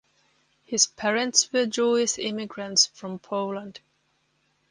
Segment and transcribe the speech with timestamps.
[0.65, 3.81] His parents were Jewish immigrants from Poland.